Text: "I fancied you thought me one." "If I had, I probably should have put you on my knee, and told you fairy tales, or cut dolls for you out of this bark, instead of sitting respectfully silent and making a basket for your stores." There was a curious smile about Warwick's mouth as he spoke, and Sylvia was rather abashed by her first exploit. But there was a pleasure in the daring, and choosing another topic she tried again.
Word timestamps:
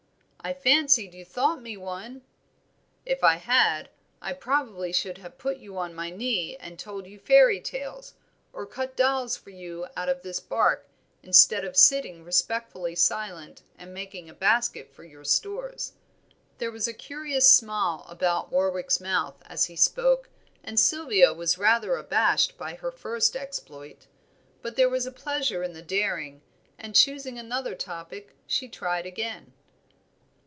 "I 0.43 0.55
fancied 0.55 1.13
you 1.13 1.23
thought 1.23 1.61
me 1.61 1.77
one." 1.77 2.23
"If 3.05 3.23
I 3.23 3.35
had, 3.35 3.89
I 4.23 4.33
probably 4.33 4.91
should 4.91 5.19
have 5.19 5.37
put 5.37 5.57
you 5.57 5.77
on 5.77 5.93
my 5.93 6.09
knee, 6.09 6.57
and 6.57 6.79
told 6.79 7.05
you 7.05 7.19
fairy 7.19 7.61
tales, 7.61 8.15
or 8.51 8.65
cut 8.65 8.97
dolls 8.97 9.37
for 9.37 9.51
you 9.51 9.85
out 9.95 10.09
of 10.09 10.23
this 10.23 10.39
bark, 10.39 10.87
instead 11.21 11.63
of 11.63 11.77
sitting 11.77 12.23
respectfully 12.23 12.95
silent 12.95 13.61
and 13.77 13.93
making 13.93 14.31
a 14.31 14.33
basket 14.33 14.91
for 14.91 15.03
your 15.03 15.23
stores." 15.23 15.93
There 16.57 16.71
was 16.71 16.87
a 16.87 16.91
curious 16.93 17.47
smile 17.47 18.03
about 18.09 18.51
Warwick's 18.51 18.99
mouth 18.99 19.37
as 19.45 19.65
he 19.65 19.75
spoke, 19.75 20.27
and 20.63 20.79
Sylvia 20.79 21.33
was 21.33 21.59
rather 21.59 21.95
abashed 21.97 22.57
by 22.57 22.73
her 22.73 22.91
first 22.91 23.35
exploit. 23.35 24.07
But 24.63 24.75
there 24.75 24.89
was 24.89 25.05
a 25.05 25.11
pleasure 25.11 25.61
in 25.61 25.73
the 25.73 25.83
daring, 25.83 26.41
and 26.79 26.95
choosing 26.95 27.37
another 27.37 27.75
topic 27.75 28.35
she 28.47 28.67
tried 28.67 29.05
again. 29.05 29.53